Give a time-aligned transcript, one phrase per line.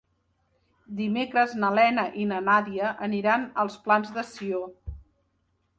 [1.01, 4.65] Dimecres na Lena i na Nàdia aniran als Plans de Sió.